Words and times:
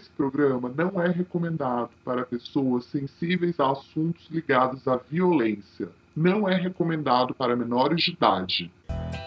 Esse 0.00 0.08
programa 0.16 0.72
não 0.74 1.02
é 1.02 1.10
recomendado 1.10 1.90
para 2.02 2.24
pessoas 2.24 2.86
sensíveis 2.86 3.60
a 3.60 3.70
assuntos 3.70 4.26
ligados 4.30 4.88
à 4.88 4.96
violência. 4.96 5.90
Não 6.16 6.48
é 6.48 6.54
recomendado 6.54 7.34
para 7.34 7.54
menores 7.54 8.02
de 8.04 8.12
idade. 8.12 8.72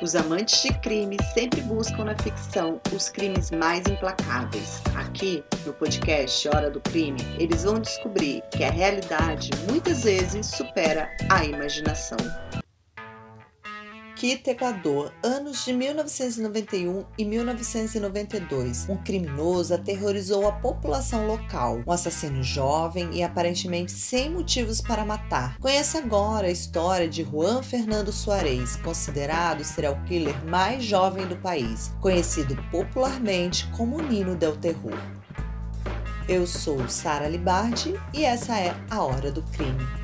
Os 0.01 0.15
amantes 0.15 0.63
de 0.63 0.73
crime 0.79 1.17
sempre 1.35 1.61
buscam 1.61 2.05
na 2.05 2.17
ficção 2.17 2.81
os 2.91 3.07
crimes 3.07 3.51
mais 3.51 3.85
implacáveis. 3.85 4.81
Aqui, 4.95 5.43
no 5.63 5.73
podcast 5.73 6.49
Hora 6.49 6.71
do 6.71 6.81
Crime, 6.81 7.19
eles 7.37 7.63
vão 7.63 7.79
descobrir 7.79 8.41
que 8.49 8.63
a 8.63 8.71
realidade 8.71 9.51
muitas 9.69 10.03
vezes 10.03 10.47
supera 10.47 11.07
a 11.29 11.45
imaginação. 11.45 12.17
Quito, 14.23 14.47
Equador, 14.47 15.13
anos 15.21 15.65
de 15.65 15.73
1991 15.73 17.03
e 17.17 17.25
1992. 17.25 18.87
Um 18.87 18.95
criminoso 18.95 19.73
aterrorizou 19.73 20.47
a 20.47 20.53
população 20.53 21.27
local. 21.27 21.81
Um 21.85 21.91
assassino 21.91 22.41
jovem 22.41 23.09
e 23.11 23.21
aparentemente 23.21 23.91
sem 23.91 24.29
motivos 24.29 24.79
para 24.79 25.03
matar. 25.03 25.59
Conheça 25.59 25.97
agora 25.97 26.47
a 26.47 26.51
história 26.51 27.05
de 27.05 27.21
Juan 27.21 27.61
Fernando 27.61 28.13
Soares, 28.13 28.77
considerado 28.77 29.59
o 29.59 29.65
serial 29.65 30.01
killer 30.05 30.41
mais 30.45 30.85
jovem 30.85 31.27
do 31.27 31.35
país, 31.35 31.91
conhecido 31.99 32.55
popularmente 32.71 33.67
como 33.71 34.01
Nino 34.01 34.37
del 34.37 34.55
Terror. 34.55 34.97
Eu 36.29 36.47
sou 36.47 36.87
Sara 36.87 37.27
Libardi 37.27 37.93
e 38.13 38.23
essa 38.23 38.57
é 38.57 38.73
a 38.89 39.03
Hora 39.03 39.29
do 39.29 39.41
Crime. 39.41 40.02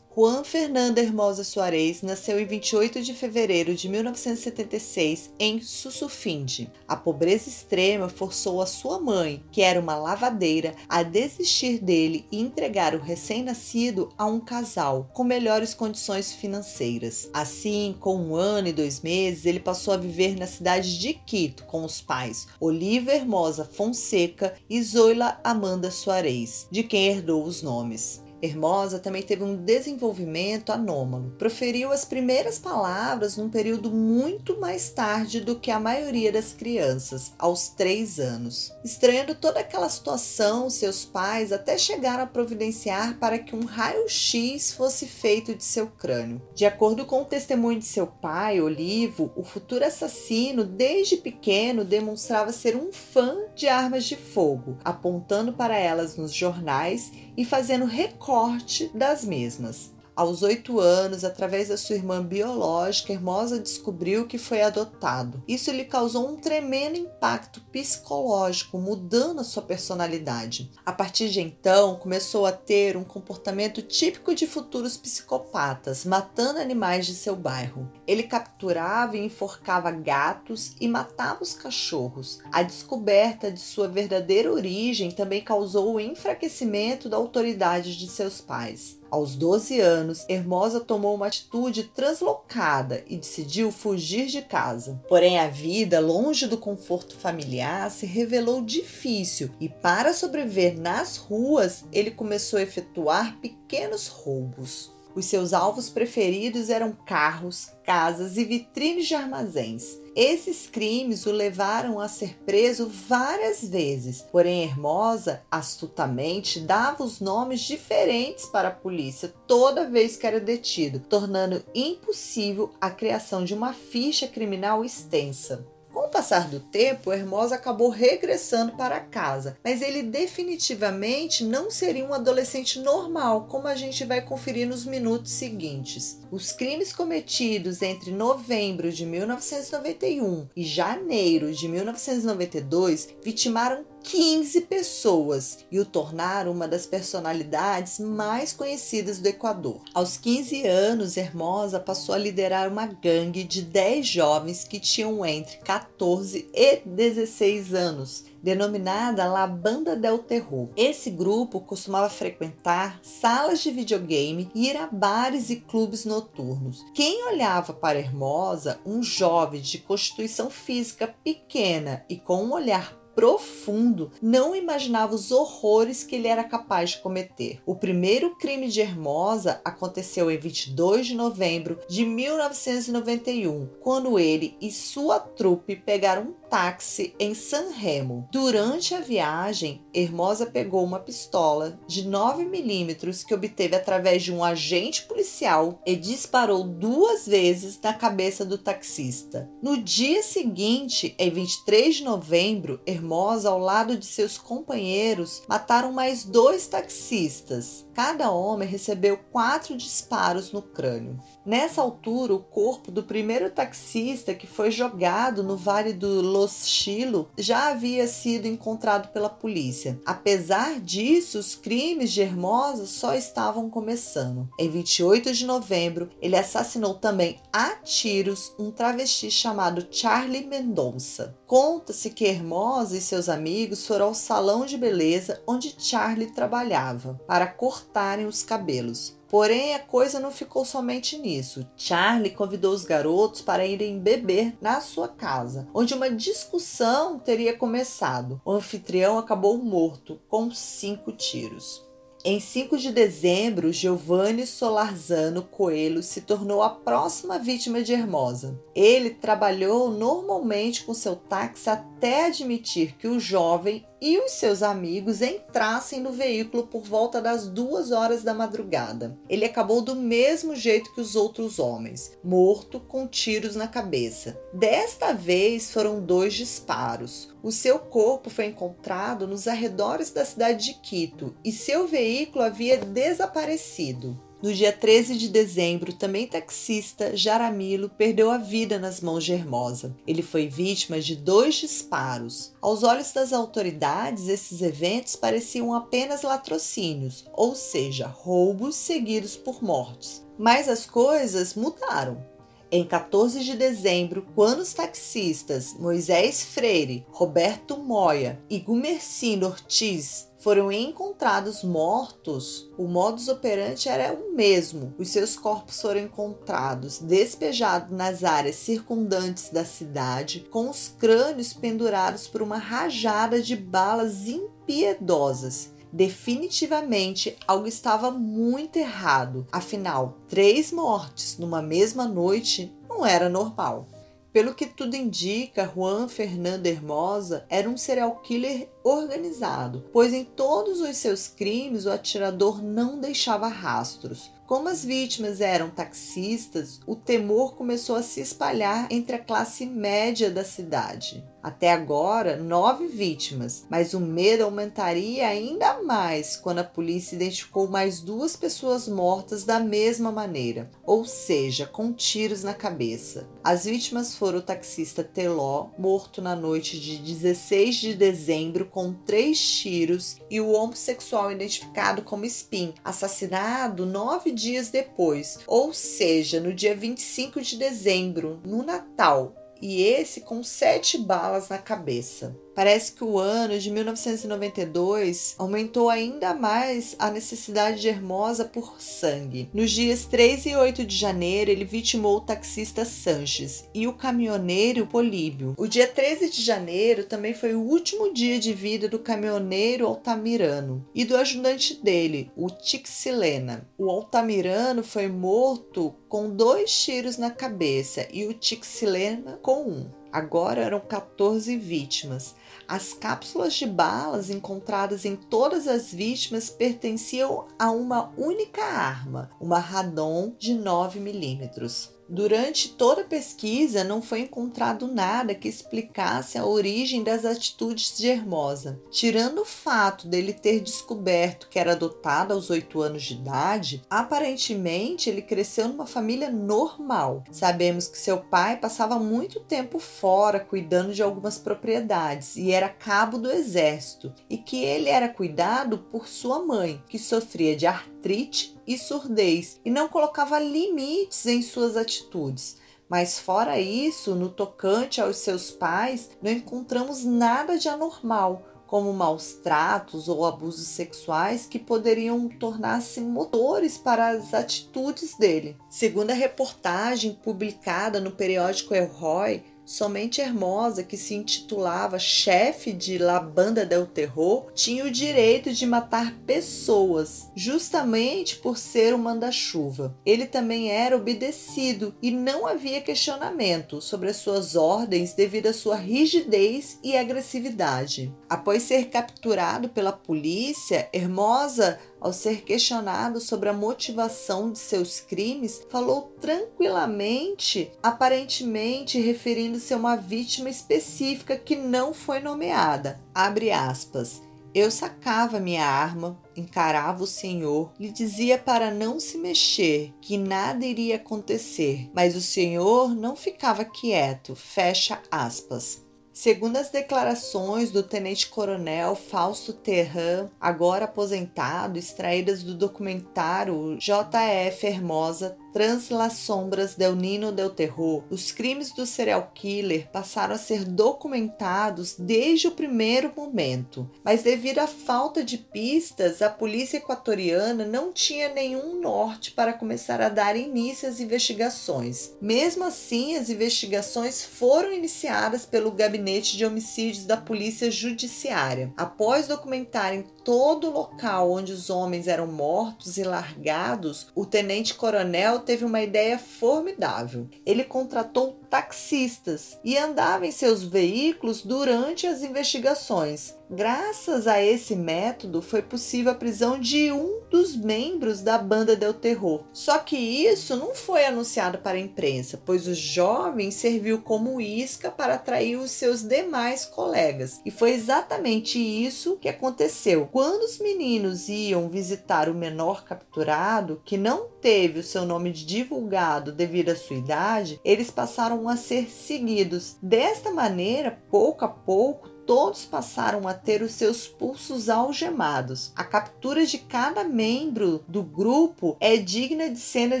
Juan 0.14 0.44
Fernando 0.44 0.98
Hermosa 0.98 1.42
Soares 1.42 2.02
nasceu 2.02 2.38
em 2.38 2.44
28 2.44 3.00
de 3.00 3.14
fevereiro 3.14 3.74
de 3.74 3.88
1976 3.88 5.30
em 5.38 5.62
Susufinde. 5.62 6.70
A 6.86 6.94
pobreza 6.94 7.48
extrema 7.48 8.10
forçou 8.10 8.60
a 8.60 8.66
sua 8.66 9.00
mãe, 9.00 9.42
que 9.50 9.62
era 9.62 9.80
uma 9.80 9.96
lavadeira, 9.96 10.74
a 10.86 11.02
desistir 11.02 11.78
dele 11.78 12.26
e 12.30 12.38
entregar 12.38 12.94
o 12.94 13.00
recém-nascido 13.00 14.10
a 14.18 14.26
um 14.26 14.38
casal 14.38 15.08
com 15.14 15.24
melhores 15.24 15.72
condições 15.72 16.30
financeiras. 16.30 17.30
Assim, 17.32 17.96
com 17.98 18.14
um 18.14 18.36
ano 18.36 18.68
e 18.68 18.72
dois 18.72 19.00
meses, 19.00 19.46
ele 19.46 19.60
passou 19.60 19.94
a 19.94 19.96
viver 19.96 20.36
na 20.36 20.46
cidade 20.46 20.98
de 20.98 21.14
Quito 21.14 21.64
com 21.64 21.86
os 21.86 22.02
pais 22.02 22.48
Oliva 22.60 23.12
Hermosa 23.12 23.64
Fonseca 23.64 24.52
e 24.68 24.82
Zoila 24.82 25.40
Amanda 25.42 25.90
Soares, 25.90 26.66
de 26.70 26.82
quem 26.82 27.06
herdou 27.06 27.42
os 27.44 27.62
nomes. 27.62 28.21
Hermosa 28.42 28.98
também 28.98 29.22
teve 29.22 29.44
um 29.44 29.54
desenvolvimento 29.54 30.72
anômalo. 30.72 31.30
Proferiu 31.38 31.92
as 31.92 32.04
primeiras 32.04 32.58
palavras 32.58 33.36
num 33.36 33.48
período 33.48 33.88
muito 33.90 34.58
mais 34.58 34.90
tarde 34.90 35.40
do 35.40 35.60
que 35.60 35.70
a 35.70 35.78
maioria 35.78 36.32
das 36.32 36.52
crianças, 36.52 37.32
aos 37.38 37.68
três 37.68 38.18
anos. 38.18 38.72
Estranhando 38.84 39.36
toda 39.36 39.60
aquela 39.60 39.88
situação, 39.88 40.68
seus 40.68 41.04
pais 41.04 41.52
até 41.52 41.78
chegaram 41.78 42.24
a 42.24 42.26
providenciar 42.26 43.16
para 43.18 43.38
que 43.38 43.54
um 43.54 43.64
raio-x 43.64 44.72
fosse 44.72 45.06
feito 45.06 45.54
de 45.54 45.62
seu 45.62 45.86
crânio. 45.86 46.42
De 46.52 46.66
acordo 46.66 47.04
com 47.04 47.22
o 47.22 47.26
testemunho 47.26 47.78
de 47.78 47.84
seu 47.84 48.08
pai, 48.08 48.60
Olivo, 48.60 49.30
o 49.36 49.44
futuro 49.44 49.84
assassino, 49.84 50.64
desde 50.64 51.16
pequeno, 51.16 51.84
demonstrava 51.84 52.52
ser 52.52 52.74
um 52.74 52.92
fã 52.92 53.36
de 53.54 53.68
armas 53.68 54.04
de 54.04 54.16
fogo, 54.16 54.78
apontando 54.84 55.52
para 55.52 55.78
elas 55.78 56.16
nos 56.16 56.32
jornais 56.32 57.12
e 57.36 57.44
fazendo 57.44 57.84
recorte 57.84 58.90
das 58.94 59.24
mesmas. 59.24 59.90
Aos 60.22 60.40
oito 60.44 60.78
anos, 60.78 61.24
através 61.24 61.66
da 61.66 61.76
sua 61.76 61.96
irmã 61.96 62.24
biológica, 62.24 63.12
Hermosa 63.12 63.58
descobriu 63.58 64.24
que 64.24 64.38
foi 64.38 64.62
adotado. 64.62 65.42
Isso 65.48 65.72
lhe 65.72 65.84
causou 65.84 66.28
um 66.28 66.36
tremendo 66.36 66.96
impacto 66.96 67.60
psicológico, 67.72 68.78
mudando 68.78 69.40
a 69.40 69.44
sua 69.44 69.64
personalidade. 69.64 70.70
A 70.86 70.92
partir 70.92 71.28
de 71.28 71.40
então, 71.40 71.96
começou 71.96 72.46
a 72.46 72.52
ter 72.52 72.96
um 72.96 73.02
comportamento 73.02 73.82
típico 73.82 74.32
de 74.32 74.46
futuros 74.46 74.96
psicopatas, 74.96 76.04
matando 76.04 76.60
animais 76.60 77.04
de 77.04 77.14
seu 77.14 77.34
bairro. 77.34 77.90
Ele 78.06 78.22
capturava 78.22 79.16
e 79.16 79.26
enforcava 79.26 79.90
gatos 79.90 80.76
e 80.80 80.86
matava 80.86 81.42
os 81.42 81.52
cachorros. 81.52 82.38
A 82.52 82.62
descoberta 82.62 83.50
de 83.50 83.58
sua 83.58 83.88
verdadeira 83.88 84.52
origem 84.52 85.10
também 85.10 85.42
causou 85.42 85.94
o 85.94 86.00
enfraquecimento 86.00 87.08
da 87.08 87.16
autoridade 87.16 87.98
de 87.98 88.06
seus 88.06 88.40
pais. 88.40 89.01
Aos 89.12 89.34
12 89.36 89.78
anos, 89.78 90.24
Hermosa 90.26 90.80
tomou 90.80 91.14
uma 91.14 91.26
atitude 91.26 91.82
translocada 91.82 93.04
e 93.06 93.18
decidiu 93.18 93.70
fugir 93.70 94.24
de 94.28 94.40
casa. 94.40 95.02
Porém, 95.06 95.38
a 95.38 95.48
vida, 95.48 96.00
longe 96.00 96.46
do 96.46 96.56
conforto 96.56 97.14
familiar, 97.18 97.90
se 97.90 98.06
revelou 98.06 98.62
difícil 98.62 99.50
e, 99.60 99.68
para 99.68 100.14
sobreviver 100.14 100.80
nas 100.80 101.18
ruas, 101.18 101.84
ele 101.92 102.10
começou 102.10 102.58
a 102.58 102.62
efetuar 102.62 103.38
pequenos 103.38 104.06
roubos. 104.06 104.91
Os 105.14 105.26
seus 105.26 105.52
alvos 105.52 105.90
preferidos 105.90 106.70
eram 106.70 106.92
carros, 107.06 107.70
casas 107.84 108.36
e 108.36 108.44
vitrines 108.44 109.06
de 109.06 109.14
armazéns. 109.14 109.98
Esses 110.14 110.66
crimes 110.66 111.24
o 111.24 111.32
levaram 111.32 111.98
a 111.98 112.06
ser 112.06 112.36
preso 112.44 112.86
várias 112.86 113.64
vezes, 113.64 114.20
porém 114.20 114.62
Hermosa 114.62 115.42
astutamente 115.50 116.60
dava 116.60 117.02
os 117.02 117.18
nomes 117.18 117.60
diferentes 117.60 118.44
para 118.46 118.68
a 118.68 118.72
polícia 118.72 119.32
toda 119.46 119.88
vez 119.88 120.16
que 120.16 120.26
era 120.26 120.38
detido, 120.38 121.00
tornando 121.00 121.64
impossível 121.74 122.70
a 122.78 122.90
criação 122.90 123.42
de 123.42 123.54
uma 123.54 123.72
ficha 123.72 124.26
criminal 124.28 124.84
extensa. 124.84 125.66
Passar 126.12 126.46
do 126.46 126.60
tempo, 126.60 127.10
Hermosa 127.10 127.54
acabou 127.54 127.88
regressando 127.88 128.72
para 128.72 129.00
casa, 129.00 129.56
mas 129.64 129.80
ele 129.80 130.02
definitivamente 130.02 131.42
não 131.42 131.70
seria 131.70 132.04
um 132.04 132.12
adolescente 132.12 132.78
normal, 132.78 133.46
como 133.48 133.66
a 133.66 133.74
gente 133.74 134.04
vai 134.04 134.20
conferir 134.20 134.68
nos 134.68 134.84
minutos 134.84 135.32
seguintes. 135.32 136.20
Os 136.30 136.52
crimes 136.52 136.92
cometidos 136.92 137.80
entre 137.80 138.10
novembro 138.10 138.92
de 138.92 139.06
1991 139.06 140.48
e 140.54 140.62
janeiro 140.62 141.50
de 141.50 141.66
1992 141.66 143.08
vitimaram 143.24 143.82
15 144.02 144.62
pessoas 144.62 145.58
e 145.70 145.78
o 145.78 145.84
tornaram 145.84 146.52
uma 146.52 146.68
das 146.68 146.86
personalidades 146.86 147.98
mais 147.98 148.52
conhecidas 148.52 149.18
do 149.18 149.26
Equador. 149.26 149.80
Aos 149.94 150.16
15 150.16 150.66
anos, 150.66 151.16
Hermosa 151.16 151.80
passou 151.80 152.14
a 152.14 152.18
liderar 152.18 152.68
uma 152.68 152.86
gangue 152.86 153.44
de 153.44 153.62
10 153.62 154.06
jovens 154.06 154.64
que 154.64 154.80
tinham 154.80 155.24
entre 155.24 155.58
14 155.58 156.50
e 156.52 156.76
16 156.84 157.74
anos 157.74 158.32
denominada 158.42 159.26
La 159.26 159.46
Banda 159.46 159.94
del 159.94 160.18
Terror. 160.18 160.68
Esse 160.76 161.10
grupo 161.10 161.60
costumava 161.60 162.10
frequentar 162.10 162.98
salas 163.02 163.62
de 163.62 163.70
videogame 163.70 164.50
e 164.54 164.68
ir 164.68 164.76
a 164.76 164.88
bares 164.88 165.48
e 165.48 165.56
clubes 165.56 166.04
noturnos. 166.04 166.84
Quem 166.92 167.24
olhava 167.28 167.72
para 167.72 167.98
Hermosa, 167.98 168.80
um 168.84 169.02
jovem 169.02 169.60
de 169.60 169.78
constituição 169.78 170.50
física 170.50 171.14
pequena 171.22 172.04
e 172.08 172.16
com 172.16 172.44
um 172.44 172.52
olhar 172.52 173.01
profundo, 173.14 174.10
não 174.20 174.54
imaginava 174.54 175.14
os 175.14 175.30
horrores 175.30 176.02
que 176.02 176.16
ele 176.16 176.28
era 176.28 176.44
capaz 176.44 176.90
de 176.90 176.98
cometer. 176.98 177.60
O 177.66 177.74
primeiro 177.74 178.36
crime 178.36 178.68
de 178.68 178.80
Hermosa 178.80 179.60
aconteceu 179.64 180.30
em 180.30 180.38
22 180.38 181.08
de 181.08 181.14
novembro 181.14 181.78
de 181.88 182.04
1991, 182.04 183.68
quando 183.80 184.18
ele 184.18 184.56
e 184.60 184.70
sua 184.70 185.18
trupe 185.18 185.76
pegaram 185.76 186.22
um 186.22 186.34
táxi 186.52 187.14
em 187.18 187.32
San 187.32 187.70
Remo. 187.70 188.28
Durante 188.30 188.94
a 188.94 189.00
viagem, 189.00 189.80
Hermosa 189.94 190.44
pegou 190.44 190.84
uma 190.84 191.00
pistola 191.00 191.80
de 191.86 192.06
9mm 192.06 193.24
que 193.24 193.32
obteve 193.32 193.74
através 193.74 194.22
de 194.22 194.30
um 194.30 194.44
agente 194.44 195.04
policial 195.04 195.80
e 195.86 195.96
disparou 195.96 196.62
duas 196.62 197.26
vezes 197.26 197.80
na 197.82 197.94
cabeça 197.94 198.44
do 198.44 198.58
taxista. 198.58 199.48
No 199.62 199.78
dia 199.78 200.22
seguinte, 200.22 201.14
em 201.18 201.30
23 201.30 201.96
de 201.96 202.04
novembro, 202.04 202.78
Hermosa, 202.84 203.48
ao 203.48 203.58
lado 203.58 203.96
de 203.96 204.04
seus 204.04 204.36
companheiros, 204.36 205.42
mataram 205.48 205.90
mais 205.90 206.22
dois 206.22 206.66
taxistas. 206.66 207.86
Cada 207.94 208.30
homem 208.30 208.68
recebeu 208.68 209.18
quatro 209.30 209.74
disparos 209.74 210.52
no 210.52 210.60
crânio. 210.60 211.18
Nessa 211.46 211.80
altura, 211.80 212.34
o 212.34 212.42
corpo 212.42 212.90
do 212.90 213.02
primeiro 213.02 213.50
taxista 213.50 214.34
que 214.34 214.46
foi 214.46 214.70
jogado 214.70 215.42
no 215.42 215.56
Vale 215.56 215.94
do 215.94 216.20
Los 216.42 216.66
Chilo 216.66 217.28
já 217.38 217.68
havia 217.68 218.08
sido 218.08 218.48
encontrado 218.48 219.12
pela 219.12 219.28
polícia. 219.28 220.00
Apesar 220.04 220.80
disso, 220.80 221.38
os 221.38 221.54
crimes 221.54 222.10
de 222.10 222.20
Hermosa 222.20 222.84
só 222.84 223.14
estavam 223.14 223.70
começando. 223.70 224.48
Em 224.58 224.68
28 224.68 225.32
de 225.32 225.46
novembro, 225.46 226.10
ele 226.20 226.36
assassinou 226.36 226.94
também 226.94 227.38
a 227.52 227.76
tiros 227.76 228.52
um 228.58 228.72
travesti 228.72 229.30
chamado 229.30 229.86
Charlie 229.88 230.44
Mendonça. 230.44 231.38
Conta-se 231.46 232.10
que 232.10 232.24
Hermosa 232.24 232.96
e 232.96 233.00
seus 233.00 233.28
amigos 233.28 233.86
foram 233.86 234.06
ao 234.06 234.14
salão 234.14 234.66
de 234.66 234.76
beleza 234.76 235.40
onde 235.46 235.76
Charlie 235.78 236.32
trabalhava 236.32 237.20
para 237.24 237.46
cortarem 237.46 238.26
os 238.26 238.42
cabelos. 238.42 239.16
Porém, 239.32 239.74
a 239.74 239.78
coisa 239.78 240.20
não 240.20 240.30
ficou 240.30 240.62
somente 240.62 241.16
nisso. 241.16 241.66
Charlie 241.74 242.34
convidou 242.34 242.74
os 242.74 242.84
garotos 242.84 243.40
para 243.40 243.66
irem 243.66 243.98
beber 243.98 244.54
na 244.60 244.78
sua 244.82 245.08
casa, 245.08 245.66
onde 245.72 245.94
uma 245.94 246.10
discussão 246.10 247.18
teria 247.18 247.56
começado. 247.56 248.42
O 248.44 248.52
anfitrião 248.52 249.16
acabou 249.16 249.56
morto 249.56 250.20
com 250.28 250.50
cinco 250.50 251.12
tiros. 251.12 251.82
Em 252.24 252.38
5 252.38 252.78
de 252.78 252.92
dezembro, 252.92 253.72
Giovanni 253.72 254.46
Solarzano 254.46 255.42
Coelho 255.42 256.04
se 256.04 256.20
tornou 256.20 256.62
a 256.62 256.70
próxima 256.70 257.36
vítima 257.36 257.82
de 257.82 257.92
Hermosa. 257.94 258.60
Ele 258.76 259.10
trabalhou 259.10 259.90
normalmente 259.90 260.84
com 260.84 260.94
seu 260.94 261.16
táxi 261.16 261.68
até 261.68 262.26
admitir 262.26 262.96
que 262.96 263.08
o 263.08 263.18
jovem 263.18 263.84
e 264.02 264.18
os 264.18 264.32
seus 264.32 264.64
amigos 264.64 265.22
entrassem 265.22 266.00
no 266.00 266.10
veículo 266.10 266.66
por 266.66 266.82
volta 266.82 267.22
das 267.22 267.46
duas 267.46 267.92
horas 267.92 268.24
da 268.24 268.34
madrugada. 268.34 269.16
Ele 269.28 269.44
acabou 269.44 269.80
do 269.80 269.94
mesmo 269.94 270.56
jeito 270.56 270.92
que 270.92 271.00
os 271.00 271.14
outros 271.14 271.60
homens, 271.60 272.10
morto 272.24 272.80
com 272.80 273.06
tiros 273.06 273.54
na 273.54 273.68
cabeça. 273.68 274.36
Desta 274.52 275.12
vez 275.12 275.70
foram 275.70 276.00
dois 276.00 276.34
disparos. 276.34 277.32
O 277.44 277.52
seu 277.52 277.78
corpo 277.78 278.28
foi 278.28 278.46
encontrado 278.46 279.28
nos 279.28 279.46
arredores 279.46 280.10
da 280.10 280.24
cidade 280.24 280.64
de 280.64 280.74
Quito 280.80 281.36
e 281.44 281.52
seu 281.52 281.86
veículo 281.86 282.42
havia 282.42 282.78
desaparecido. 282.78 284.18
No 284.42 284.52
dia 284.52 284.72
13 284.72 285.16
de 285.16 285.28
dezembro, 285.28 285.92
também 285.92 286.26
taxista 286.26 287.16
Jaramilo 287.16 287.88
perdeu 287.88 288.28
a 288.28 288.38
vida 288.38 288.76
nas 288.76 289.00
mãos 289.00 289.22
de 289.22 289.32
Hermosa. 289.32 289.94
Ele 290.04 290.20
foi 290.20 290.48
vítima 290.48 291.00
de 291.00 291.14
dois 291.14 291.54
disparos. 291.54 292.52
Aos 292.60 292.82
olhos 292.82 293.12
das 293.12 293.32
autoridades, 293.32 294.26
esses 294.26 294.60
eventos 294.60 295.14
pareciam 295.14 295.72
apenas 295.72 296.22
latrocínios, 296.22 297.24
ou 297.32 297.54
seja, 297.54 298.08
roubos 298.08 298.74
seguidos 298.74 299.36
por 299.36 299.62
mortes. 299.62 300.26
Mas 300.36 300.68
as 300.68 300.86
coisas 300.86 301.54
mudaram. 301.54 302.26
Em 302.68 302.84
14 302.84 303.44
de 303.44 303.54
dezembro, 303.54 304.26
quando 304.34 304.60
os 304.60 304.72
taxistas 304.72 305.74
Moisés 305.74 306.42
Freire, 306.42 307.06
Roberto 307.12 307.76
Moya 307.76 308.42
e 308.50 308.58
Gumercindo 308.58 309.46
Ortiz 309.46 310.31
foram 310.42 310.72
encontrados 310.72 311.62
mortos, 311.62 312.68
o 312.76 312.88
modus 312.88 313.28
operandi 313.28 313.88
era 313.88 314.12
o 314.12 314.34
mesmo. 314.34 314.92
Os 314.98 315.08
seus 315.08 315.36
corpos 315.36 315.80
foram 315.80 316.00
encontrados 316.00 316.98
despejados 316.98 317.96
nas 317.96 318.24
áreas 318.24 318.56
circundantes 318.56 319.50
da 319.50 319.64
cidade, 319.64 320.44
com 320.50 320.68
os 320.68 320.88
crânios 320.98 321.52
pendurados 321.52 322.26
por 322.26 322.42
uma 322.42 322.58
rajada 322.58 323.40
de 323.40 323.54
balas 323.54 324.26
impiedosas. 324.26 325.70
Definitivamente 325.92 327.36
algo 327.46 327.68
estava 327.68 328.10
muito 328.10 328.78
errado. 328.78 329.46
Afinal, 329.52 330.18
três 330.26 330.72
mortes 330.72 331.38
numa 331.38 331.62
mesma 331.62 332.08
noite 332.08 332.74
não 332.88 333.06
era 333.06 333.28
normal. 333.28 333.86
Pelo 334.32 334.54
que 334.54 334.66
tudo 334.66 334.96
indica, 334.96 335.70
Juan 335.74 336.08
Fernando 336.08 336.66
Hermosa 336.66 337.44
era 337.50 337.68
um 337.68 337.76
serial 337.76 338.16
killer 338.22 338.70
organizado, 338.82 339.84
pois 339.92 340.14
em 340.14 340.24
todos 340.24 340.80
os 340.80 340.96
seus 340.96 341.28
crimes 341.28 341.84
o 341.84 341.90
atirador 341.90 342.62
não 342.62 342.98
deixava 342.98 343.46
rastros. 343.46 344.30
Como 344.52 344.68
as 344.68 344.84
vítimas 344.84 345.40
eram 345.40 345.70
taxistas, 345.70 346.78
o 346.86 346.94
temor 346.94 347.54
começou 347.54 347.96
a 347.96 348.02
se 348.02 348.20
espalhar 348.20 348.86
entre 348.90 349.16
a 349.16 349.18
classe 349.18 349.64
média 349.64 350.30
da 350.30 350.44
cidade. 350.44 351.24
Até 351.42 351.72
agora, 351.72 352.36
nove 352.36 352.86
vítimas, 352.86 353.66
mas 353.68 353.94
o 353.94 354.00
medo 354.00 354.44
aumentaria 354.44 355.26
ainda 355.26 355.82
mais 355.82 356.36
quando 356.36 356.60
a 356.60 356.64
polícia 356.64 357.16
identificou 357.16 357.66
mais 357.66 357.98
duas 357.98 358.36
pessoas 358.36 358.86
mortas 358.86 359.42
da 359.42 359.58
mesma 359.58 360.12
maneira, 360.12 360.70
ou 360.84 361.04
seja, 361.04 361.66
com 361.66 361.92
tiros 361.92 362.44
na 362.44 362.54
cabeça. 362.54 363.26
As 363.42 363.64
vítimas 363.64 364.14
foram 364.14 364.38
o 364.38 364.42
taxista 364.42 365.02
Teló, 365.02 365.70
morto 365.76 366.22
na 366.22 366.36
noite 366.36 366.78
de 366.78 366.98
16 366.98 367.74
de 367.74 367.94
dezembro 367.94 368.66
com 368.66 368.92
três 368.92 369.40
tiros, 369.40 370.18
e 370.30 370.40
o 370.40 370.52
homossexual 370.52 371.32
identificado 371.32 372.02
como 372.02 372.24
Spin, 372.24 372.72
assassinado 372.84 373.84
nove 373.84 374.30
dias 374.42 374.70
depois, 374.70 375.38
ou 375.46 375.72
seja, 375.72 376.40
no 376.40 376.52
dia 376.52 376.74
25 376.74 377.40
de 377.40 377.56
dezembro, 377.56 378.42
no 378.44 378.64
Natal, 378.64 379.34
e 379.60 379.82
esse 379.82 380.22
com 380.22 380.42
sete 380.42 380.98
balas 380.98 381.48
na 381.48 381.58
cabeça. 381.58 382.36
Parece 382.54 382.92
que 382.92 383.02
o 383.02 383.18
ano 383.18 383.58
de 383.58 383.70
1992 383.70 385.34
aumentou 385.38 385.88
ainda 385.88 386.34
mais 386.34 386.94
a 386.98 387.10
necessidade 387.10 387.80
de 387.80 387.88
Hermosa 387.88 388.44
por 388.44 388.80
sangue. 388.80 389.48
Nos 389.54 389.70
dias 389.70 390.04
3 390.04 390.46
e 390.46 390.56
8 390.56 390.84
de 390.84 390.94
janeiro, 390.94 391.50
ele 391.50 391.64
vitimou 391.64 392.18
o 392.18 392.20
taxista 392.20 392.84
Sanches 392.84 393.64
e 393.74 393.86
o 393.86 393.94
caminhoneiro 393.94 394.86
Políbio. 394.86 395.54
O 395.56 395.66
dia 395.66 395.86
13 395.86 396.30
de 396.30 396.42
janeiro 396.42 397.04
também 397.04 397.32
foi 397.32 397.54
o 397.54 397.62
último 397.62 398.12
dia 398.12 398.38
de 398.38 398.52
vida 398.52 398.88
do 398.88 398.98
caminhoneiro 398.98 399.86
Altamirano 399.86 400.86
e 400.94 401.04
do 401.04 401.16
ajudante 401.16 401.82
dele, 401.82 402.30
o 402.36 402.50
Tixilena. 402.50 403.66
O 403.78 403.88
Altamirano 403.90 404.82
foi 404.82 405.08
morto 405.08 405.94
com 406.08 406.28
dois 406.28 406.70
tiros 406.84 407.16
na 407.16 407.30
cabeça 407.30 408.06
e 408.12 408.26
o 408.26 408.34
Tixilena 408.34 409.38
com 409.42 409.62
um. 409.62 410.02
Agora 410.12 410.60
eram 410.60 410.78
14 410.78 411.56
vítimas. 411.56 412.34
As 412.66 412.94
cápsulas 412.94 413.54
de 413.54 413.66
balas 413.66 414.30
encontradas 414.30 415.04
em 415.04 415.16
todas 415.16 415.68
as 415.68 415.92
vítimas 415.92 416.50
pertenciam 416.50 417.46
a 417.58 417.70
uma 417.70 418.12
única 418.16 418.62
arma, 418.62 419.30
uma 419.40 419.58
Radon 419.58 420.34
de 420.38 420.54
9 420.54 421.00
milímetros. 421.00 421.90
Durante 422.08 422.68
toda 422.68 423.00
a 423.00 423.06
pesquisa, 423.06 423.82
não 423.82 424.02
foi 424.02 424.20
encontrado 424.20 424.86
nada 424.86 425.34
que 425.34 425.48
explicasse 425.48 426.36
a 426.36 426.44
origem 426.44 427.02
das 427.02 427.24
atitudes 427.24 427.96
de 427.96 428.06
Hermosa. 428.06 428.78
Tirando 428.90 429.40
o 429.40 429.46
fato 429.46 430.06
dele 430.06 430.34
ter 430.34 430.60
descoberto 430.60 431.48
que 431.48 431.58
era 431.58 431.72
adotado 431.72 432.34
aos 432.34 432.50
8 432.50 432.82
anos 432.82 433.02
de 433.04 433.14
idade, 433.14 433.82
aparentemente 433.88 435.08
ele 435.08 435.22
cresceu 435.22 435.68
numa 435.68 435.86
família 435.86 436.30
normal. 436.30 437.24
Sabemos 437.30 437.88
que 437.88 437.96
seu 437.96 438.18
pai 438.18 438.58
passava 438.58 438.98
muito 438.98 439.40
tempo 439.40 439.78
fora 439.78 440.38
cuidando 440.38 440.92
de 440.92 441.02
algumas 441.02 441.38
propriedades 441.38 442.36
e 442.42 442.50
era 442.50 442.68
cabo 442.68 443.18
do 443.18 443.30
exército, 443.30 444.12
e 444.28 444.36
que 444.36 444.64
ele 444.64 444.88
era 444.88 445.08
cuidado 445.08 445.78
por 445.78 446.08
sua 446.08 446.44
mãe, 446.44 446.82
que 446.88 446.98
sofria 446.98 447.54
de 447.54 447.68
artrite 447.68 448.58
e 448.66 448.76
surdez 448.76 449.60
e 449.64 449.70
não 449.70 449.88
colocava 449.88 450.40
limites 450.40 451.24
em 451.26 451.40
suas 451.40 451.76
atitudes. 451.76 452.56
Mas 452.88 453.16
fora 453.20 453.60
isso, 453.60 454.16
no 454.16 454.28
tocante 454.28 455.00
aos 455.00 455.18
seus 455.18 455.52
pais, 455.52 456.10
não 456.20 456.32
encontramos 456.32 457.04
nada 457.04 457.56
de 457.56 457.68
anormal, 457.68 458.42
como 458.66 458.92
maus 458.92 459.34
tratos 459.34 460.08
ou 460.08 460.26
abusos 460.26 460.66
sexuais 460.66 461.46
que 461.46 461.60
poderiam 461.60 462.28
tornar-se 462.28 463.00
motores 463.02 463.78
para 463.78 464.08
as 464.08 464.34
atitudes 464.34 465.14
dele. 465.16 465.56
Segundo 465.70 466.10
a 466.10 466.14
reportagem 466.14 467.14
publicada 467.22 468.00
no 468.00 468.10
periódico 468.10 468.74
El 468.74 468.86
Roy, 468.86 469.44
Somente 469.72 470.20
Hermosa, 470.20 470.82
que 470.82 470.98
se 470.98 471.14
intitulava 471.14 471.98
chefe 471.98 472.74
de 472.74 472.98
La 472.98 473.18
Banda 473.18 473.64
del 473.64 473.86
Terror, 473.86 474.52
tinha 474.52 474.84
o 474.84 474.90
direito 474.90 475.50
de 475.50 475.64
matar 475.64 476.12
pessoas, 476.26 477.30
justamente 477.34 478.36
por 478.36 478.58
ser 478.58 478.92
o 478.92 478.98
manda-chuva. 478.98 479.96
Ele 480.04 480.26
também 480.26 480.70
era 480.70 480.94
obedecido 480.94 481.94
e 482.02 482.10
não 482.10 482.46
havia 482.46 482.82
questionamento 482.82 483.80
sobre 483.80 484.10
as 484.10 484.18
suas 484.18 484.56
ordens 484.56 485.14
devido 485.14 485.46
à 485.46 485.54
sua 485.54 485.76
rigidez 485.76 486.78
e 486.84 486.94
agressividade. 486.94 488.14
Após 488.28 488.64
ser 488.64 488.90
capturado 488.90 489.70
pela 489.70 489.90
polícia, 489.90 490.86
Hermosa 490.92 491.78
ao 492.02 492.12
ser 492.12 492.42
questionado 492.42 493.20
sobre 493.20 493.48
a 493.48 493.52
motivação 493.52 494.50
de 494.50 494.58
seus 494.58 495.00
crimes, 495.00 495.64
falou 495.70 496.14
tranquilamente, 496.20 497.70
aparentemente 497.82 499.00
referindo-se 499.00 499.72
a 499.72 499.76
uma 499.76 499.96
vítima 499.96 500.50
específica 500.50 501.36
que 501.36 501.54
não 501.54 501.94
foi 501.94 502.18
nomeada. 502.18 503.00
Abre 503.14 503.52
aspas. 503.52 504.20
Eu 504.54 504.70
sacava 504.70 505.40
minha 505.40 505.64
arma, 505.64 506.20
encarava 506.36 507.04
o 507.04 507.06
Senhor, 507.06 507.72
lhe 507.80 507.90
dizia 507.90 508.36
para 508.36 508.70
não 508.70 509.00
se 509.00 509.16
mexer, 509.16 509.94
que 510.02 510.18
nada 510.18 510.66
iria 510.66 510.96
acontecer, 510.96 511.88
mas 511.94 512.14
o 512.14 512.20
Senhor 512.20 512.94
não 512.94 513.16
ficava 513.16 513.64
quieto. 513.64 514.34
Fecha 514.34 515.00
aspas. 515.10 515.82
Segundo 516.12 516.58
as 516.58 516.68
declarações 516.68 517.70
do 517.70 517.82
tenente-coronel 517.82 518.94
Fausto 518.94 519.52
Terran, 519.52 520.28
agora 520.38 520.84
aposentado, 520.84 521.78
extraídas 521.78 522.42
do 522.42 522.54
documentário 522.54 523.78
JF 523.78 524.66
Hermosa 524.66 525.38
Trans 525.52 525.90
las 525.90 526.14
sombras 526.14 526.76
del 526.76 526.96
Nino 526.96 527.30
del 527.30 527.50
Terror, 527.50 528.04
os 528.10 528.32
crimes 528.32 528.72
do 528.72 528.86
serial 528.86 529.30
killer 529.34 529.86
passaram 529.92 530.34
a 530.34 530.38
ser 530.38 530.64
documentados 530.64 531.94
desde 531.98 532.48
o 532.48 532.52
primeiro 532.52 533.12
momento, 533.14 533.88
mas 534.02 534.22
devido 534.22 534.60
à 534.60 534.66
falta 534.66 535.22
de 535.22 535.36
pistas, 535.36 536.22
a 536.22 536.30
polícia 536.30 536.78
equatoriana 536.78 537.66
não 537.66 537.92
tinha 537.92 538.30
nenhum 538.30 538.80
norte 538.80 539.32
para 539.32 539.52
começar 539.52 540.00
a 540.00 540.08
dar 540.08 540.36
início 540.36 540.88
às 540.88 541.00
investigações. 541.00 542.12
Mesmo 542.20 542.64
assim, 542.64 543.16
as 543.16 543.28
investigações 543.28 544.24
foram 544.24 544.72
iniciadas 544.72 545.44
pelo 545.44 545.70
Gabinete 545.70 546.34
de 546.34 546.46
Homicídios 546.46 547.04
da 547.04 547.18
Polícia 547.18 547.70
Judiciária. 547.70 548.72
Após 548.74 549.28
documentarem 549.28 550.06
todo 550.24 550.70
local 550.70 551.30
onde 551.30 551.52
os 551.52 551.70
homens 551.70 552.06
eram 552.08 552.26
mortos 552.26 552.96
e 552.96 553.04
largados, 553.04 554.06
o 554.14 554.24
tenente-coronel 554.24 555.40
teve 555.40 555.64
uma 555.64 555.80
ideia 555.80 556.18
formidável. 556.18 557.28
Ele 557.44 557.64
contratou 557.64 558.41
taxistas 558.52 559.58
e 559.64 559.78
andava 559.78 560.26
em 560.26 560.30
seus 560.30 560.62
veículos 560.62 561.40
durante 561.40 562.06
as 562.06 562.22
investigações. 562.22 563.34
Graças 563.54 564.26
a 564.26 564.42
esse 564.42 564.76
método, 564.76 565.40
foi 565.40 565.62
possível 565.62 566.12
a 566.12 566.14
prisão 566.14 566.58
de 566.58 566.92
um 566.92 567.20
dos 567.30 567.56
membros 567.56 568.20
da 568.20 568.36
banda 568.38 568.76
Del 568.76 568.92
Terror. 568.92 569.44
Só 569.52 569.78
que 569.78 569.96
isso 569.96 570.54
não 570.56 570.74
foi 570.74 571.04
anunciado 571.04 571.58
para 571.58 571.76
a 571.76 571.80
imprensa, 571.80 572.40
pois 572.44 572.66
o 572.66 572.74
jovem 572.74 573.50
serviu 573.50 574.00
como 574.00 574.40
isca 574.40 574.90
para 574.90 575.14
atrair 575.14 575.56
os 575.56 575.70
seus 575.70 576.02
demais 576.02 576.64
colegas. 576.66 577.40
E 577.44 577.50
foi 577.50 577.72
exatamente 577.72 578.58
isso 578.58 579.18
que 579.18 579.28
aconteceu. 579.28 580.08
Quando 580.10 580.42
os 580.42 580.58
meninos 580.58 581.28
iam 581.28 581.68
visitar 581.68 582.28
o 582.28 582.34
menor 582.34 582.84
capturado, 582.84 583.80
que 583.84 583.98
não 583.98 584.31
teve 584.42 584.80
o 584.80 584.82
seu 584.82 585.06
nome 585.06 585.30
divulgado 585.30 586.32
devido 586.32 586.70
à 586.70 586.76
sua 586.76 586.96
idade, 586.96 587.60
eles 587.64 587.90
passaram 587.90 588.48
a 588.48 588.56
ser 588.56 588.90
seguidos. 588.90 589.76
Desta 589.80 590.32
maneira, 590.32 590.98
pouco 591.08 591.44
a 591.44 591.48
pouco, 591.48 592.08
todos 592.26 592.64
passaram 592.64 593.26
a 593.28 593.34
ter 593.34 593.62
os 593.62 593.72
seus 593.72 594.06
pulsos 594.08 594.68
algemados. 594.68 595.72
A 595.76 595.84
captura 595.84 596.44
de 596.44 596.58
cada 596.58 597.04
membro 597.04 597.84
do 597.86 598.02
grupo 598.02 598.76
é 598.80 598.96
digna 598.96 599.48
de 599.48 599.58
cena 599.58 600.00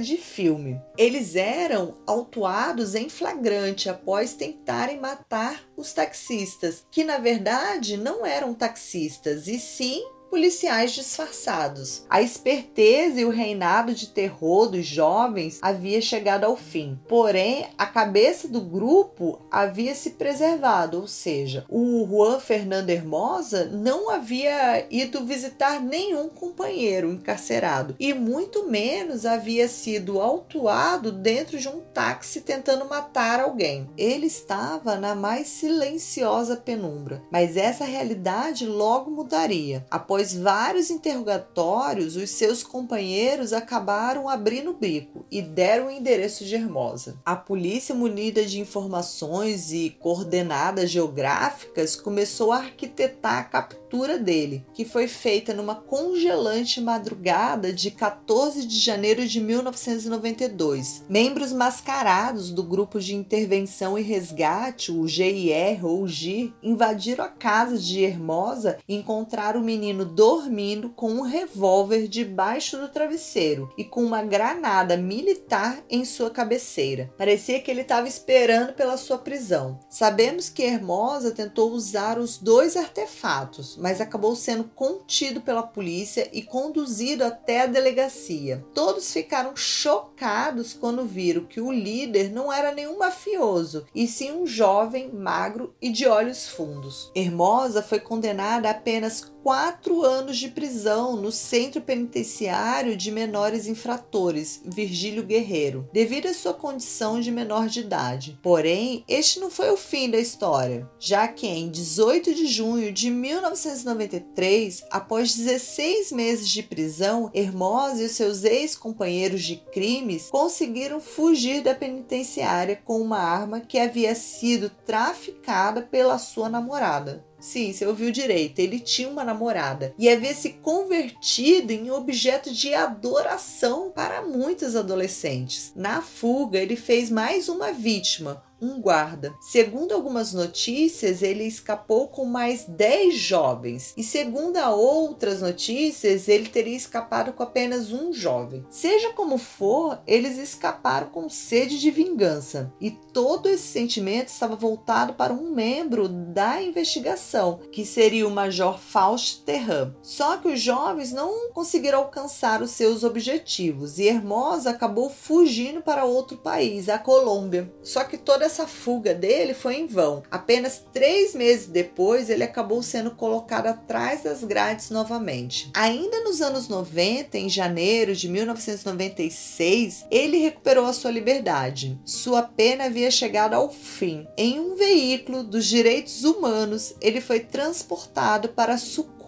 de 0.00 0.16
filme. 0.16 0.80
Eles 0.98 1.36
eram 1.36 1.94
autuados 2.06 2.94
em 2.94 3.08
flagrante 3.08 3.88
após 3.88 4.34
tentarem 4.34 5.00
matar 5.00 5.62
os 5.76 5.92
taxistas, 5.92 6.84
que 6.90 7.04
na 7.04 7.18
verdade 7.18 7.96
não 7.96 8.26
eram 8.26 8.54
taxistas, 8.54 9.46
e 9.46 9.58
sim 9.58 10.02
policiais 10.32 10.92
disfarçados. 10.92 12.06
A 12.08 12.22
esperteza 12.22 13.20
e 13.20 13.24
o 13.26 13.28
reinado 13.28 13.92
de 13.92 14.06
terror 14.06 14.66
dos 14.66 14.86
jovens 14.86 15.58
havia 15.60 16.00
chegado 16.00 16.44
ao 16.44 16.56
fim. 16.56 16.98
Porém, 17.06 17.66
a 17.76 17.84
cabeça 17.84 18.48
do 18.48 18.62
grupo 18.62 19.40
havia 19.50 19.94
se 19.94 20.12
preservado, 20.12 20.98
ou 20.98 21.06
seja, 21.06 21.66
o 21.68 22.06
Juan 22.08 22.40
Fernando 22.40 22.88
Hermosa 22.88 23.66
não 23.66 24.08
havia 24.08 24.86
ido 24.90 25.22
visitar 25.22 25.78
nenhum 25.78 26.30
companheiro 26.30 27.12
encarcerado 27.12 27.94
e 28.00 28.14
muito 28.14 28.66
menos 28.70 29.26
havia 29.26 29.68
sido 29.68 30.18
autuado 30.18 31.12
dentro 31.12 31.58
de 31.58 31.68
um 31.68 31.80
táxi 31.92 32.40
tentando 32.40 32.88
matar 32.88 33.38
alguém. 33.38 33.86
Ele 33.98 34.28
estava 34.28 34.96
na 34.96 35.14
mais 35.14 35.48
silenciosa 35.48 36.56
penumbra, 36.56 37.20
mas 37.30 37.58
essa 37.58 37.84
realidade 37.84 38.64
logo 38.64 39.10
mudaria. 39.10 39.84
Após 39.90 40.21
Após 40.22 40.34
vários 40.36 40.88
interrogatórios, 40.88 42.14
os 42.14 42.30
seus 42.30 42.62
companheiros 42.62 43.52
acabaram 43.52 44.28
abrindo 44.28 44.70
o 44.70 44.74
bico 44.74 45.26
e 45.28 45.42
deram 45.42 45.88
o 45.88 45.90
endereço 45.90 46.44
de 46.44 46.54
Hermosa. 46.54 47.18
A 47.26 47.34
polícia, 47.34 47.92
munida 47.92 48.44
de 48.44 48.60
informações 48.60 49.72
e 49.72 49.90
coordenadas 49.98 50.88
geográficas, 50.92 51.96
começou 51.96 52.52
a 52.52 52.58
arquitetar 52.58 53.40
a 53.40 53.44
captura 53.92 54.18
dele, 54.18 54.64
que 54.72 54.86
foi 54.86 55.06
feita 55.06 55.52
numa 55.52 55.74
congelante 55.74 56.80
madrugada 56.80 57.70
de 57.70 57.90
14 57.90 58.66
de 58.66 58.78
janeiro 58.78 59.28
de 59.28 59.38
1992. 59.38 61.04
Membros 61.10 61.52
mascarados 61.52 62.50
do 62.50 62.62
grupo 62.62 62.98
de 62.98 63.14
intervenção 63.14 63.98
e 63.98 64.02
resgate, 64.02 64.90
o 64.90 65.06
GIR 65.06 65.84
ou 65.84 66.08
GIR, 66.08 66.54
invadiram 66.62 67.22
a 67.22 67.28
casa 67.28 67.76
de 67.76 68.02
Hermosa 68.02 68.78
e 68.88 68.94
encontraram 68.94 69.60
o 69.60 69.64
menino 69.64 70.06
dormindo 70.06 70.88
com 70.88 71.10
um 71.10 71.22
revólver 71.22 72.08
debaixo 72.08 72.78
do 72.78 72.88
travesseiro 72.88 73.70
e 73.76 73.84
com 73.84 74.02
uma 74.02 74.22
granada 74.22 74.96
militar 74.96 75.84
em 75.90 76.06
sua 76.06 76.30
cabeceira. 76.30 77.12
Parecia 77.18 77.60
que 77.60 77.70
ele 77.70 77.82
estava 77.82 78.08
esperando 78.08 78.72
pela 78.72 78.96
sua 78.96 79.18
prisão. 79.18 79.78
Sabemos 79.90 80.48
que 80.48 80.62
Hermosa 80.62 81.30
tentou 81.32 81.72
usar 81.72 82.18
os 82.18 82.38
dois 82.38 82.74
artefatos, 82.74 83.81
mas 83.82 84.00
acabou 84.00 84.36
sendo 84.36 84.64
contido 84.64 85.40
pela 85.40 85.62
polícia 85.62 86.28
e 86.32 86.40
conduzido 86.40 87.24
até 87.24 87.62
a 87.62 87.66
delegacia. 87.66 88.64
Todos 88.72 89.12
ficaram 89.12 89.56
chocados 89.56 90.72
quando 90.72 91.04
viram 91.04 91.44
que 91.44 91.60
o 91.60 91.72
líder 91.72 92.30
não 92.30 92.52
era 92.52 92.72
nenhum 92.72 92.98
mafioso, 92.98 93.84
e 93.92 94.06
sim 94.06 94.30
um 94.30 94.46
jovem 94.46 95.10
magro 95.12 95.74
e 95.82 95.90
de 95.90 96.06
olhos 96.06 96.48
fundos. 96.48 97.10
Hermosa 97.14 97.82
foi 97.82 97.98
condenada 97.98 98.68
a 98.68 98.72
apenas 98.72 99.31
quatro 99.42 100.02
anos 100.02 100.38
de 100.38 100.48
prisão 100.48 101.16
no 101.16 101.32
Centro 101.32 101.80
Penitenciário 101.80 102.96
de 102.96 103.10
Menores 103.10 103.66
Infratores, 103.66 104.62
Virgílio 104.64 105.24
Guerreiro, 105.24 105.88
devido 105.92 106.28
à 106.28 106.34
sua 106.34 106.54
condição 106.54 107.20
de 107.20 107.30
menor 107.30 107.66
de 107.66 107.80
idade. 107.80 108.38
Porém, 108.42 109.04
este 109.08 109.40
não 109.40 109.50
foi 109.50 109.70
o 109.70 109.76
fim 109.76 110.08
da 110.08 110.18
história, 110.18 110.88
já 110.98 111.26
que 111.26 111.46
em 111.46 111.68
18 111.68 112.34
de 112.34 112.46
junho 112.46 112.92
de 112.92 113.10
1993, 113.10 114.84
após 114.90 115.34
16 115.34 116.12
meses 116.12 116.48
de 116.48 116.62
prisão, 116.62 117.30
Hermosa 117.34 118.04
e 118.04 118.08
seus 118.08 118.44
ex-companheiros 118.44 119.42
de 119.42 119.56
crimes 119.56 120.28
conseguiram 120.30 121.00
fugir 121.00 121.62
da 121.62 121.74
penitenciária 121.74 122.80
com 122.84 123.00
uma 123.00 123.18
arma 123.18 123.60
que 123.60 123.78
havia 123.78 124.14
sido 124.14 124.70
traficada 124.86 125.82
pela 125.82 126.18
sua 126.18 126.48
namorada. 126.48 127.24
Sim, 127.42 127.72
você 127.72 127.84
ouviu 127.84 128.12
direito. 128.12 128.60
Ele 128.60 128.78
tinha 128.78 129.08
uma 129.08 129.24
namorada 129.24 129.92
e 129.98 130.08
havia 130.08 130.32
se 130.32 130.50
convertido 130.50 131.72
em 131.72 131.90
objeto 131.90 132.52
de 132.52 132.72
adoração 132.72 133.90
para 133.90 134.22
muitos 134.22 134.76
adolescentes. 134.76 135.72
Na 135.74 136.00
fuga, 136.00 136.60
ele 136.60 136.76
fez 136.76 137.10
mais 137.10 137.48
uma 137.48 137.72
vítima, 137.72 138.40
um 138.62 138.80
guarda. 138.80 139.34
Segundo 139.40 139.92
algumas 139.92 140.32
notícias, 140.32 141.20
ele 141.20 141.44
escapou 141.44 142.08
com 142.08 142.24
mais 142.24 142.64
10 142.64 143.14
jovens, 143.14 143.92
e 143.96 144.04
segundo 144.04 144.52
outras 144.70 145.40
notícias, 145.40 146.28
ele 146.28 146.48
teria 146.48 146.76
escapado 146.76 147.32
com 147.32 147.42
apenas 147.42 147.90
um 147.90 148.12
jovem. 148.12 148.64
Seja 148.70 149.12
como 149.14 149.38
for, 149.38 150.00
eles 150.06 150.38
escaparam 150.38 151.08
com 151.08 151.28
sede 151.28 151.80
de 151.80 151.90
vingança, 151.90 152.72
e 152.80 152.90
todo 152.90 153.48
esse 153.48 153.66
sentimento 153.66 154.28
estava 154.28 154.54
voltado 154.54 155.14
para 155.14 155.32
um 155.32 155.50
membro 155.50 156.08
da 156.08 156.62
investigação, 156.62 157.60
que 157.72 157.84
seria 157.84 158.28
o 158.28 158.30
Major 158.30 158.78
Faust 158.78 159.42
Terran. 159.44 159.94
Só 160.02 160.36
que 160.36 160.48
os 160.48 160.60
jovens 160.60 161.12
não 161.12 161.50
conseguiram 161.50 161.98
alcançar 161.98 162.62
os 162.62 162.70
seus 162.70 163.02
objetivos 163.02 163.98
e 163.98 164.06
Hermosa 164.06 164.70
acabou 164.70 165.08
fugindo 165.10 165.80
para 165.80 166.04
outro 166.04 166.36
país, 166.36 166.88
a 166.88 166.98
Colômbia. 166.98 167.72
Só 167.82 168.04
que 168.04 168.18
toda 168.18 168.44
essa 168.52 168.66
fuga 168.66 169.14
dele 169.14 169.54
foi 169.54 169.76
em 169.76 169.86
vão. 169.86 170.22
Apenas 170.30 170.84
três 170.92 171.34
meses 171.34 171.66
depois, 171.66 172.28
ele 172.28 172.44
acabou 172.44 172.82
sendo 172.82 173.12
colocado 173.12 173.66
atrás 173.66 174.22
das 174.22 174.44
grades 174.44 174.90
novamente. 174.90 175.70
Ainda 175.72 176.20
nos 176.20 176.42
anos 176.42 176.68
90, 176.68 177.38
em 177.38 177.48
janeiro 177.48 178.14
de 178.14 178.28
1996, 178.28 180.04
ele 180.10 180.36
recuperou 180.36 180.84
a 180.84 180.92
sua 180.92 181.10
liberdade. 181.10 181.98
Sua 182.04 182.42
pena 182.42 182.84
havia 182.84 183.10
chegado 183.10 183.54
ao 183.54 183.70
fim. 183.70 184.26
Em 184.36 184.60
um 184.60 184.76
veículo 184.76 185.42
dos 185.42 185.64
direitos 185.64 186.22
humanos, 186.22 186.94
ele 187.00 187.22
foi 187.22 187.40
transportado 187.40 188.50
para 188.50 188.76
Sucuri 188.76 189.21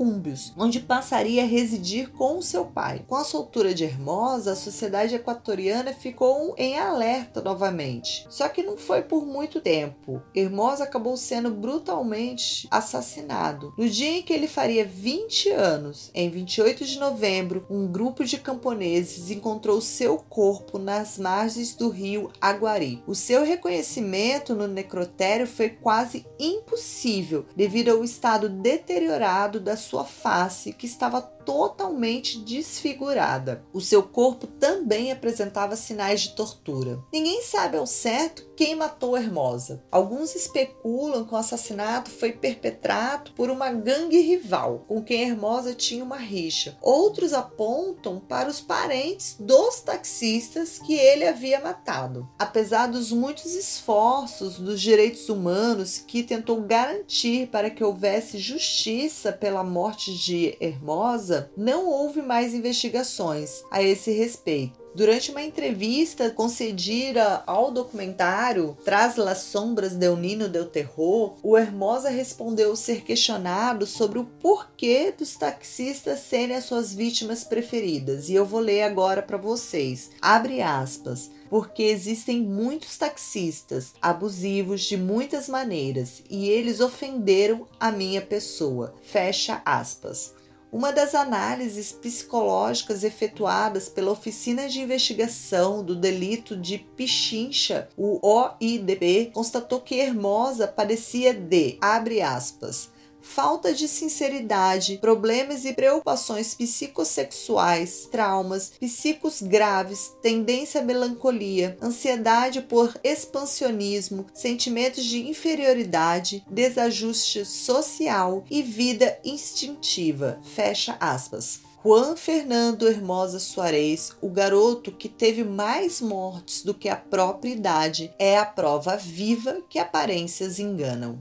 Onde 0.56 0.80
passaria 0.80 1.42
a 1.42 1.46
residir 1.46 2.10
com 2.10 2.40
seu 2.42 2.66
pai. 2.66 3.04
Com 3.06 3.16
a 3.16 3.24
soltura 3.24 3.74
de 3.74 3.84
Hermosa, 3.84 4.52
a 4.52 4.56
sociedade 4.56 5.14
equatoriana 5.14 5.92
ficou 5.92 6.54
em 6.58 6.78
alerta 6.78 7.40
novamente. 7.40 8.26
Só 8.28 8.48
que 8.48 8.62
não 8.62 8.76
foi 8.76 9.02
por 9.02 9.24
muito 9.24 9.60
tempo. 9.60 10.22
Hermosa 10.34 10.84
acabou 10.84 11.16
sendo 11.16 11.50
brutalmente 11.50 12.66
assassinado. 12.70 13.72
No 13.76 13.88
dia 13.88 14.18
em 14.18 14.22
que 14.22 14.32
ele 14.32 14.48
faria 14.48 14.84
20 14.84 15.50
anos, 15.50 16.10
em 16.14 16.28
28 16.28 16.84
de 16.84 16.98
novembro, 16.98 17.66
um 17.70 17.86
grupo 17.86 18.24
de 18.24 18.38
camponeses 18.38 19.30
encontrou 19.30 19.80
seu 19.80 20.18
corpo 20.18 20.78
nas 20.78 21.18
margens 21.18 21.74
do 21.74 21.88
rio 21.88 22.30
Aguari. 22.40 23.02
O 23.06 23.14
seu 23.14 23.44
reconhecimento 23.44 24.54
no 24.54 24.66
necrotério 24.66 25.46
foi 25.46 25.70
quase 25.70 26.26
impossível 26.38 27.46
devido 27.56 27.90
ao 27.90 28.04
estado 28.04 28.48
deteriorado 28.48 29.60
da 29.60 29.76
sua 29.84 30.04
face, 30.04 30.72
que 30.72 30.86
estava 30.86 31.20
totalmente 31.20 32.38
desfigurada. 32.38 33.64
O 33.72 33.80
seu 33.80 34.02
corpo 34.02 34.46
também 34.46 35.12
apresentava 35.12 35.76
sinais 35.76 36.22
de 36.22 36.34
tortura. 36.34 36.98
Ninguém 37.12 37.42
sabe 37.42 37.76
ao 37.76 37.86
certo 37.86 38.44
quem 38.56 38.74
matou 38.74 39.16
Hermosa. 39.16 39.82
Alguns 39.90 40.34
especulam 40.34 41.24
que 41.24 41.34
o 41.34 41.36
assassinato 41.36 42.10
foi 42.10 42.32
perpetrado 42.32 43.32
por 43.32 43.50
uma 43.50 43.70
gangue 43.70 44.20
rival 44.20 44.84
com 44.88 45.02
quem 45.02 45.22
Hermosa 45.22 45.74
tinha 45.74 46.04
uma 46.04 46.16
rixa. 46.16 46.76
Outros 46.80 47.32
apontam 47.32 48.20
para 48.20 48.48
os 48.48 48.60
parentes 48.60 49.36
dos 49.38 49.80
taxistas 49.80 50.78
que 50.78 50.94
ele 50.94 51.26
havia 51.26 51.60
matado. 51.60 52.28
Apesar 52.38 52.86
dos 52.86 53.12
muitos 53.12 53.54
esforços 53.54 54.58
dos 54.58 54.80
direitos 54.80 55.28
humanos 55.28 55.98
que 55.98 56.22
tentou 56.22 56.60
garantir 56.62 57.48
para 57.48 57.70
que 57.70 57.84
houvesse 57.84 58.38
justiça 58.38 59.32
pela 59.32 59.64
morte 59.74 60.16
de 60.16 60.56
Hermosa, 60.60 61.50
não 61.56 61.88
houve 61.88 62.22
mais 62.22 62.54
investigações 62.54 63.64
a 63.72 63.82
esse 63.82 64.12
respeito. 64.12 64.83
Durante 64.94 65.32
uma 65.32 65.42
entrevista 65.42 66.30
concedida 66.30 67.42
ao 67.46 67.72
documentário 67.72 68.78
Tras 68.84 69.16
las 69.16 69.38
sombras 69.38 69.94
del 69.94 70.16
Nino 70.16 70.48
del 70.48 70.66
Terror, 70.66 71.34
o 71.42 71.58
Hermosa 71.58 72.10
respondeu 72.10 72.76
ser 72.76 73.02
questionado 73.02 73.86
sobre 73.86 74.20
o 74.20 74.24
porquê 74.24 75.12
dos 75.16 75.34
taxistas 75.34 76.20
serem 76.20 76.54
as 76.54 76.64
suas 76.64 76.94
vítimas 76.94 77.42
preferidas. 77.42 78.28
E 78.28 78.34
eu 78.34 78.46
vou 78.46 78.60
ler 78.60 78.82
agora 78.82 79.20
para 79.20 79.36
vocês. 79.36 80.10
Abre 80.22 80.62
aspas 80.62 81.30
porque 81.50 81.82
existem 81.84 82.40
muitos 82.40 82.96
taxistas 82.96 83.94
abusivos 84.00 84.82
de 84.82 84.96
muitas 84.96 85.48
maneiras 85.48 86.22
e 86.30 86.48
eles 86.48 86.80
ofenderam 86.80 87.66
a 87.78 87.90
minha 87.90 88.20
pessoa. 88.20 88.94
Fecha 89.02 89.60
aspas. 89.64 90.34
Uma 90.74 90.92
das 90.92 91.14
análises 91.14 91.92
psicológicas 91.92 93.04
efetuadas 93.04 93.88
pela 93.88 94.10
Oficina 94.10 94.68
de 94.68 94.80
Investigação 94.80 95.84
do 95.84 95.94
Delito 95.94 96.56
de 96.56 96.78
Pichincha, 96.78 97.88
o 97.96 98.18
OIDP, 98.20 99.30
constatou 99.32 99.80
que 99.80 99.94
Hermosa 99.94 100.66
parecia 100.66 101.32
de, 101.32 101.78
abre 101.80 102.20
aspas, 102.20 102.90
falta 103.24 103.72
de 103.72 103.88
sinceridade, 103.88 104.98
problemas 104.98 105.64
e 105.64 105.72
preocupações 105.72 106.54
psicossexuais, 106.54 108.06
traumas, 108.12 108.72
psicos 108.78 109.40
graves, 109.40 110.12
tendência 110.22 110.80
à 110.80 110.84
melancolia, 110.84 111.76
ansiedade 111.82 112.60
por 112.60 112.94
expansionismo, 113.02 114.26
sentimentos 114.34 115.04
de 115.04 115.26
inferioridade, 115.28 116.44
desajuste 116.48 117.44
social 117.44 118.44
e 118.50 118.62
vida 118.62 119.18
instintiva. 119.24 120.38
Fecha 120.54 120.96
aspas. 121.00 121.60
Juan 121.84 122.16
Fernando 122.16 122.88
Hermosa 122.88 123.38
Soares, 123.38 124.12
o 124.22 124.30
garoto 124.30 124.90
que 124.90 125.06
teve 125.06 125.44
mais 125.44 126.00
mortes 126.00 126.62
do 126.62 126.72
que 126.72 126.88
a 126.88 126.96
própria 126.96 127.50
idade, 127.50 128.10
é 128.18 128.38
a 128.38 128.46
prova 128.46 128.96
viva 128.96 129.60
que 129.68 129.78
aparências 129.78 130.58
enganam. 130.58 131.18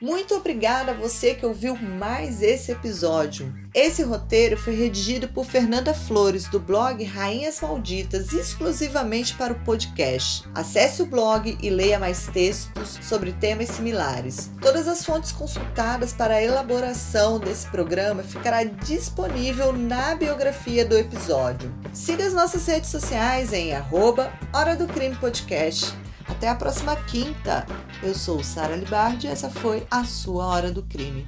Muito 0.00 0.34
obrigada 0.34 0.92
a 0.92 0.94
você 0.94 1.34
que 1.34 1.44
ouviu 1.44 1.76
mais 1.76 2.40
esse 2.40 2.72
episódio. 2.72 3.54
Esse 3.74 4.02
roteiro 4.02 4.56
foi 4.56 4.74
redigido 4.74 5.28
por 5.28 5.44
Fernanda 5.44 5.92
Flores, 5.92 6.48
do 6.48 6.58
blog 6.58 7.04
Rainhas 7.04 7.60
Malditas, 7.60 8.32
exclusivamente 8.32 9.34
para 9.34 9.52
o 9.52 9.60
podcast. 9.62 10.48
Acesse 10.54 11.02
o 11.02 11.06
blog 11.06 11.58
e 11.62 11.68
leia 11.68 11.98
mais 11.98 12.26
textos 12.28 12.98
sobre 13.02 13.32
temas 13.32 13.68
similares. 13.68 14.50
Todas 14.62 14.88
as 14.88 15.04
fontes 15.04 15.32
consultadas 15.32 16.14
para 16.14 16.36
a 16.36 16.42
elaboração 16.42 17.38
desse 17.38 17.66
programa 17.68 18.22
ficará 18.22 18.64
disponível 18.64 19.70
na 19.70 20.14
biografia 20.14 20.82
do 20.82 20.96
episódio. 20.96 21.70
Siga 21.92 22.26
as 22.26 22.32
nossas 22.32 22.66
redes 22.66 22.88
sociais 22.88 23.52
em 23.52 23.74
arroba 23.74 24.32
Hora 24.50 24.74
do 24.74 24.86
Crime 24.86 25.14
Podcast 25.16 25.94
até 26.26 26.48
a 26.48 26.54
próxima 26.54 26.96
quinta. 26.96 27.66
Eu 28.02 28.14
sou 28.14 28.42
Sara 28.42 28.76
Libardi 28.76 29.26
e 29.26 29.30
essa 29.30 29.50
foi 29.50 29.86
a 29.90 30.04
sua 30.04 30.46
Hora 30.46 30.70
do 30.70 30.82
Crime. 30.82 31.26